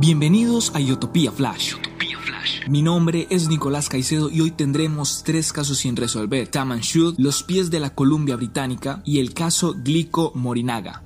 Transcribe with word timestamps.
Bienvenidos 0.00 0.72
a 0.74 0.80
Iotopía 0.80 1.30
Flash. 1.30 1.74
Mi 2.68 2.80
nombre 2.80 3.26
es 3.28 3.50
Nicolás 3.50 3.90
Caicedo 3.90 4.30
y 4.30 4.40
hoy 4.40 4.50
tendremos 4.50 5.22
tres 5.22 5.52
casos 5.52 5.76
sin 5.76 5.94
resolver: 5.94 6.48
Taman 6.48 6.80
Shud, 6.80 7.16
los 7.18 7.42
pies 7.42 7.70
de 7.70 7.80
la 7.80 7.94
Columbia 7.94 8.36
Británica 8.36 9.02
y 9.04 9.18
el 9.18 9.34
caso 9.34 9.74
Glico 9.76 10.32
Morinaga. 10.34 11.02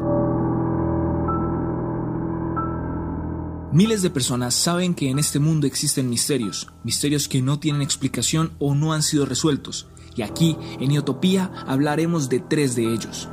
Miles 3.72 4.00
de 4.02 4.10
personas 4.10 4.54
saben 4.54 4.94
que 4.94 5.10
en 5.10 5.18
este 5.18 5.40
mundo 5.40 5.66
existen 5.66 6.08
misterios, 6.08 6.68
misterios 6.84 7.26
que 7.26 7.42
no 7.42 7.58
tienen 7.58 7.82
explicación 7.82 8.52
o 8.60 8.76
no 8.76 8.92
han 8.92 9.02
sido 9.02 9.26
resueltos, 9.26 9.88
y 10.14 10.22
aquí 10.22 10.56
en 10.78 10.92
Iotopía 10.92 11.50
hablaremos 11.66 12.28
de 12.28 12.38
tres 12.38 12.76
de 12.76 12.94
ellos. 12.94 13.28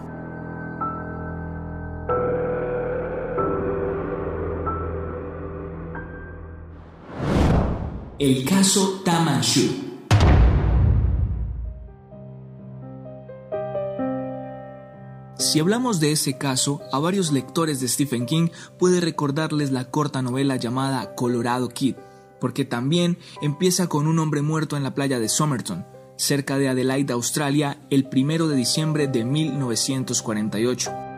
El 8.24 8.46
caso 8.46 9.02
Tamanshu. 9.04 9.68
Si 15.40 15.60
hablamos 15.60 16.00
de 16.00 16.12
ese 16.12 16.38
caso, 16.38 16.82
a 16.92 17.00
varios 17.00 17.32
lectores 17.32 17.80
de 17.80 17.88
Stephen 17.88 18.28
King 18.28 18.50
puede 18.78 19.02
recordarles 19.02 19.72
la 19.72 19.86
corta 19.86 20.22
novela 20.22 20.56
llamada 20.58 21.16
Colorado 21.16 21.70
Kid, 21.70 21.96
porque 22.40 22.64
también 22.64 23.18
empieza 23.42 23.88
con 23.88 24.06
un 24.06 24.20
hombre 24.20 24.44
muerto 24.44 24.78
en 24.78 24.84
la 24.84 24.94
playa 24.94 25.20
de 25.20 25.28
Somerton, 25.28 25.88
cerca 26.16 26.60
de 26.60 26.70
Adelaide, 26.70 27.14
Australia, 27.14 27.82
el 27.90 28.08
1 28.14 28.50
de 28.50 28.56
diciembre 28.56 29.08
de 29.08 29.26
1948. 29.26 31.11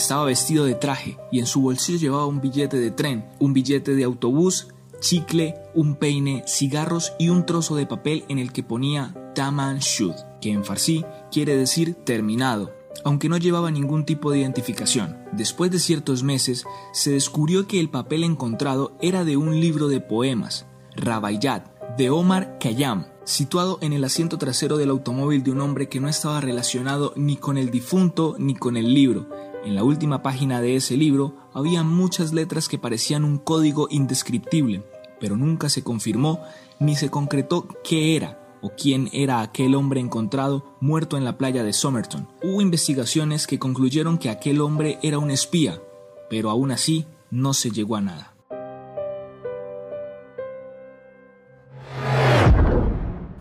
Estaba 0.00 0.24
vestido 0.24 0.64
de 0.64 0.74
traje 0.74 1.18
y 1.30 1.40
en 1.40 1.46
su 1.46 1.60
bolsillo 1.60 1.98
llevaba 1.98 2.24
un 2.24 2.40
billete 2.40 2.78
de 2.78 2.90
tren, 2.90 3.28
un 3.38 3.52
billete 3.52 3.94
de 3.94 4.04
autobús, 4.04 4.68
chicle, 4.98 5.56
un 5.74 5.94
peine, 5.94 6.42
cigarros 6.46 7.12
y 7.18 7.28
un 7.28 7.44
trozo 7.44 7.76
de 7.76 7.84
papel 7.84 8.24
en 8.30 8.38
el 8.38 8.50
que 8.50 8.62
ponía 8.62 9.14
Taman 9.34 9.80
Shud, 9.80 10.14
que 10.40 10.52
en 10.52 10.64
farsi 10.64 11.04
quiere 11.30 11.54
decir 11.54 11.96
terminado, 11.96 12.72
aunque 13.04 13.28
no 13.28 13.36
llevaba 13.36 13.70
ningún 13.70 14.06
tipo 14.06 14.30
de 14.30 14.38
identificación. 14.38 15.18
Después 15.32 15.70
de 15.70 15.78
ciertos 15.78 16.22
meses, 16.22 16.64
se 16.94 17.10
descubrió 17.10 17.66
que 17.66 17.78
el 17.78 17.90
papel 17.90 18.24
encontrado 18.24 18.96
era 19.02 19.26
de 19.26 19.36
un 19.36 19.60
libro 19.60 19.88
de 19.88 20.00
poemas, 20.00 20.64
Rabayat, 20.96 21.66
de 21.98 22.08
Omar 22.08 22.56
Khayyam, 22.58 23.04
situado 23.24 23.78
en 23.82 23.92
el 23.92 24.02
asiento 24.04 24.38
trasero 24.38 24.78
del 24.78 24.88
automóvil 24.88 25.42
de 25.42 25.50
un 25.50 25.60
hombre 25.60 25.90
que 25.90 26.00
no 26.00 26.08
estaba 26.08 26.40
relacionado 26.40 27.12
ni 27.16 27.36
con 27.36 27.58
el 27.58 27.70
difunto 27.70 28.34
ni 28.38 28.54
con 28.54 28.78
el 28.78 28.94
libro, 28.94 29.28
en 29.64 29.74
la 29.74 29.84
última 29.84 30.22
página 30.22 30.60
de 30.60 30.76
ese 30.76 30.96
libro 30.96 31.34
había 31.52 31.82
muchas 31.82 32.32
letras 32.32 32.68
que 32.68 32.78
parecían 32.78 33.24
un 33.24 33.38
código 33.38 33.88
indescriptible, 33.90 34.82
pero 35.20 35.36
nunca 35.36 35.68
se 35.68 35.82
confirmó 35.82 36.40
ni 36.78 36.96
se 36.96 37.10
concretó 37.10 37.68
qué 37.84 38.16
era 38.16 38.38
o 38.62 38.70
quién 38.70 39.08
era 39.12 39.40
aquel 39.40 39.74
hombre 39.74 40.00
encontrado 40.00 40.76
muerto 40.80 41.16
en 41.16 41.24
la 41.24 41.36
playa 41.36 41.62
de 41.62 41.72
Somerton. 41.72 42.28
Hubo 42.42 42.60
investigaciones 42.60 43.46
que 43.46 43.58
concluyeron 43.58 44.18
que 44.18 44.30
aquel 44.30 44.60
hombre 44.60 44.98
era 45.02 45.18
un 45.18 45.30
espía, 45.30 45.80
pero 46.28 46.50
aún 46.50 46.70
así 46.70 47.06
no 47.30 47.52
se 47.54 47.70
llegó 47.70 47.96
a 47.96 48.00
nada. 48.00 48.34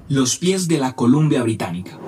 Los 0.10 0.38
pies 0.38 0.68
de 0.68 0.80
la 0.80 0.96
Columbia 0.96 1.44
Británica. 1.44 2.00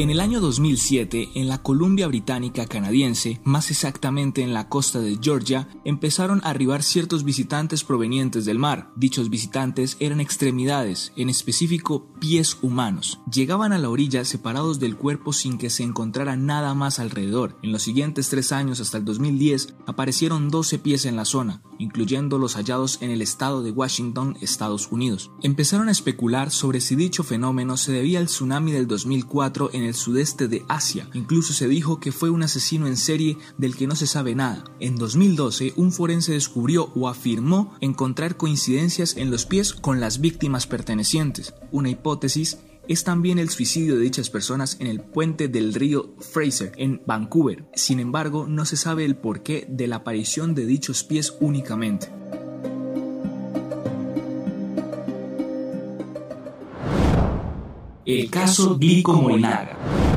En 0.00 0.08
el 0.08 0.20
año 0.20 0.40
2007, 0.40 1.32
en 1.34 1.48
la 1.48 1.62
Columbia 1.62 2.06
Británica 2.06 2.64
canadiense, 2.64 3.38
más 3.44 3.70
exactamente 3.70 4.40
en 4.40 4.54
la 4.54 4.70
costa 4.70 4.98
de 4.98 5.18
Georgia, 5.20 5.68
empezaron 5.84 6.40
a 6.42 6.48
arribar 6.48 6.82
ciertos 6.82 7.22
visitantes 7.22 7.84
provenientes 7.84 8.46
del 8.46 8.58
mar. 8.58 8.90
Dichos 8.96 9.28
visitantes 9.28 9.98
eran 10.00 10.22
extremidades, 10.22 11.12
en 11.16 11.28
específico 11.28 12.08
pies 12.18 12.56
humanos. 12.62 13.20
Llegaban 13.30 13.74
a 13.74 13.78
la 13.78 13.90
orilla 13.90 14.24
separados 14.24 14.80
del 14.80 14.96
cuerpo 14.96 15.34
sin 15.34 15.58
que 15.58 15.68
se 15.68 15.82
encontrara 15.82 16.34
nada 16.34 16.72
más 16.72 16.98
alrededor. 16.98 17.58
En 17.62 17.70
los 17.70 17.82
siguientes 17.82 18.30
tres 18.30 18.52
años, 18.52 18.80
hasta 18.80 18.96
el 18.96 19.04
2010, 19.04 19.74
aparecieron 19.86 20.48
12 20.48 20.78
pies 20.78 21.04
en 21.04 21.16
la 21.16 21.26
zona, 21.26 21.60
incluyendo 21.80 22.38
los 22.38 22.54
hallados 22.54 22.98
en 23.00 23.10
el 23.10 23.22
estado 23.22 23.62
de 23.62 23.72
Washington, 23.72 24.36
Estados 24.40 24.88
Unidos. 24.92 25.30
Empezaron 25.42 25.88
a 25.88 25.92
especular 25.92 26.50
sobre 26.50 26.80
si 26.80 26.94
dicho 26.94 27.24
fenómeno 27.24 27.76
se 27.76 27.90
debía 27.90 28.20
al 28.20 28.26
tsunami 28.26 28.70
del 28.70 28.86
2004 28.86 29.70
en 29.72 29.82
el 29.82 29.94
sudeste 29.94 30.46
de 30.46 30.64
Asia. 30.68 31.08
Incluso 31.14 31.52
se 31.52 31.66
dijo 31.66 31.98
que 31.98 32.12
fue 32.12 32.30
un 32.30 32.42
asesino 32.42 32.86
en 32.86 32.96
serie 32.96 33.38
del 33.58 33.74
que 33.74 33.86
no 33.86 33.96
se 33.96 34.06
sabe 34.06 34.34
nada. 34.34 34.64
En 34.78 34.96
2012, 34.96 35.72
un 35.76 35.90
forense 35.90 36.32
descubrió 36.32 36.92
o 36.94 37.08
afirmó 37.08 37.74
encontrar 37.80 38.36
coincidencias 38.36 39.16
en 39.16 39.30
los 39.30 39.46
pies 39.46 39.72
con 39.72 40.00
las 40.00 40.20
víctimas 40.20 40.66
pertenecientes. 40.66 41.54
Una 41.72 41.88
hipótesis 41.88 42.58
es 42.90 43.04
también 43.04 43.38
el 43.38 43.50
suicidio 43.50 43.94
de 43.94 44.00
dichas 44.00 44.30
personas 44.30 44.76
en 44.80 44.88
el 44.88 45.00
puente 45.00 45.46
del 45.46 45.74
río 45.74 46.16
Fraser, 46.18 46.72
en 46.76 47.00
Vancouver. 47.06 47.64
Sin 47.72 48.00
embargo, 48.00 48.48
no 48.48 48.64
se 48.64 48.76
sabe 48.76 49.04
el 49.04 49.14
porqué 49.14 49.64
de 49.68 49.86
la 49.86 49.96
aparición 49.96 50.56
de 50.56 50.66
dichos 50.66 51.04
pies 51.04 51.36
únicamente. 51.38 52.08
El 58.04 58.28
caso 58.28 58.76
Glico 58.76 59.12
Moinaga. 59.12 60.09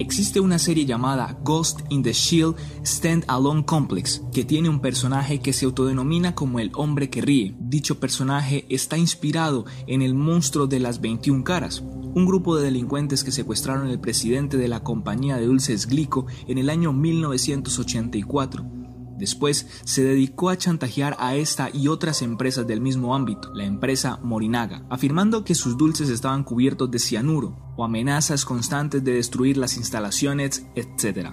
Existe 0.00 0.40
una 0.40 0.58
serie 0.58 0.86
llamada 0.86 1.38
Ghost 1.44 1.80
in 1.90 2.02
the 2.02 2.14
Shield 2.14 2.56
Stand 2.84 3.26
Alone 3.28 3.66
Complex, 3.66 4.22
que 4.32 4.46
tiene 4.46 4.70
un 4.70 4.80
personaje 4.80 5.40
que 5.40 5.52
se 5.52 5.66
autodenomina 5.66 6.34
como 6.34 6.58
el 6.58 6.70
hombre 6.74 7.10
que 7.10 7.20
ríe. 7.20 7.54
Dicho 7.58 8.00
personaje 8.00 8.64
está 8.70 8.96
inspirado 8.96 9.66
en 9.86 10.00
el 10.00 10.14
monstruo 10.14 10.66
de 10.66 10.80
las 10.80 11.02
21 11.02 11.44
caras, 11.44 11.84
un 12.14 12.24
grupo 12.24 12.56
de 12.56 12.64
delincuentes 12.64 13.22
que 13.22 13.30
secuestraron 13.30 13.88
al 13.88 14.00
presidente 14.00 14.56
de 14.56 14.68
la 14.68 14.82
compañía 14.82 15.36
de 15.36 15.44
dulces 15.44 15.86
Glico 15.86 16.24
en 16.48 16.56
el 16.56 16.70
año 16.70 16.94
1984 16.94 18.79
Después 19.20 19.66
se 19.84 20.02
dedicó 20.02 20.48
a 20.48 20.56
chantajear 20.56 21.14
a 21.18 21.36
esta 21.36 21.68
y 21.70 21.88
otras 21.88 22.22
empresas 22.22 22.66
del 22.66 22.80
mismo 22.80 23.14
ámbito, 23.14 23.52
la 23.52 23.64
empresa 23.64 24.18
Morinaga, 24.22 24.86
afirmando 24.88 25.44
que 25.44 25.54
sus 25.54 25.76
dulces 25.76 26.08
estaban 26.08 26.42
cubiertos 26.42 26.90
de 26.90 26.98
cianuro 26.98 27.54
o 27.76 27.84
amenazas 27.84 28.46
constantes 28.46 29.04
de 29.04 29.12
destruir 29.12 29.58
las 29.58 29.76
instalaciones, 29.76 30.64
etc. 30.74 31.32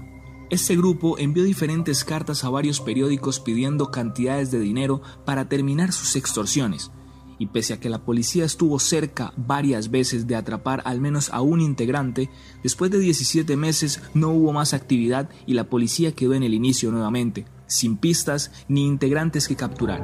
Este 0.49 0.75
grupo 0.75 1.17
envió 1.17 1.45
diferentes 1.45 2.03
cartas 2.03 2.43
a 2.43 2.49
varios 2.49 2.81
periódicos 2.81 3.39
pidiendo 3.39 3.89
cantidades 3.89 4.51
de 4.51 4.59
dinero 4.59 5.01
para 5.23 5.47
terminar 5.47 5.93
sus 5.93 6.17
extorsiones, 6.17 6.91
y 7.39 7.47
pese 7.47 7.73
a 7.73 7.79
que 7.79 7.89
la 7.89 8.03
policía 8.03 8.43
estuvo 8.43 8.79
cerca 8.79 9.31
varias 9.37 9.91
veces 9.91 10.27
de 10.27 10.35
atrapar 10.35 10.81
al 10.83 10.99
menos 10.99 11.29
a 11.29 11.39
un 11.39 11.61
integrante, 11.61 12.29
después 12.63 12.91
de 12.91 12.99
17 12.99 13.55
meses 13.55 14.01
no 14.13 14.31
hubo 14.31 14.51
más 14.51 14.73
actividad 14.73 15.29
y 15.45 15.53
la 15.53 15.69
policía 15.69 16.11
quedó 16.11 16.33
en 16.33 16.43
el 16.43 16.53
inicio 16.53 16.91
nuevamente, 16.91 17.45
sin 17.67 17.97
pistas 17.97 18.51
ni 18.67 18.85
integrantes 18.85 19.47
que 19.47 19.55
capturar. 19.55 20.03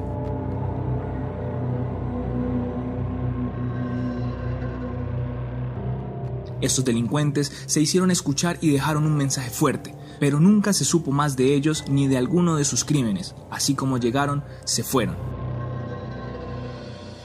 Estos 6.62 6.86
delincuentes 6.86 7.52
se 7.66 7.82
hicieron 7.82 8.10
escuchar 8.10 8.58
y 8.62 8.72
dejaron 8.72 9.06
un 9.06 9.18
mensaje 9.18 9.50
fuerte, 9.50 9.94
pero 10.22 10.40
nunca 10.40 10.72
se 10.72 10.86
supo 10.86 11.12
más 11.12 11.36
de 11.36 11.54
ellos 11.54 11.84
ni 11.90 12.08
de 12.08 12.18
alguno 12.18 12.56
de 12.56 12.64
sus 12.64 12.86
crímenes. 12.86 13.36
Así 13.52 13.76
como 13.76 13.98
llegaron, 13.98 14.46
se 14.64 14.82
fueron. 14.82 15.18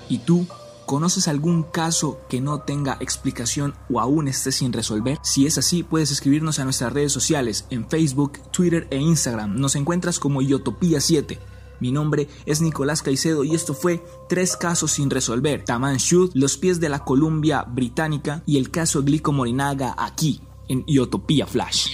¿Y 0.09 0.19
tú 0.19 0.47
¿Conoces 0.89 1.29
algún 1.29 1.65
caso 1.65 2.19
que 2.31 2.41
no 2.41 2.63
tenga 2.63 2.97
explicación 3.01 3.75
o 3.91 4.01
aún 4.01 4.27
esté 4.27 4.53
sin 4.53 4.73
resolver? 4.73 5.19
Si 5.23 5.45
es 5.45 5.59
así, 5.59 5.83
puedes 5.83 6.11
escribirnos 6.11 6.59
a 6.59 6.65
nuestras 6.65 6.95
redes 6.95 7.13
sociales 7.13 7.67
en 7.69 7.87
Facebook, 7.87 8.39
Twitter 8.53 8.89
e 8.91 8.97
Instagram. 8.97 9.61
Nos 9.61 9.77
encuentras 9.77 10.19
como 10.19 10.41
Yotopía7. 10.41 11.41
Mi 11.81 11.93
nombre 11.93 12.27
es 12.47 12.63
Nicolás 12.63 13.03
Caicedo 13.03 13.45
y 13.45 13.55
esto 13.55 13.75
fue 13.75 14.03
Tres 14.31 14.57
casos 14.57 14.93
sin 14.93 15.11
resolver. 15.11 15.63
Taman 15.63 15.99
Shud, 15.99 16.31
Los 16.33 16.57
pies 16.57 16.81
de 16.81 16.89
la 16.89 17.05
Columbia 17.05 17.65
Británica 17.69 18.43
y 18.47 18.57
el 18.57 18.71
caso 18.71 19.03
Glico 19.03 19.31
Morinaga 19.31 19.95
aquí 19.99 20.41
en 20.69 20.87
Yotopía 20.87 21.47
Flash. 21.47 21.89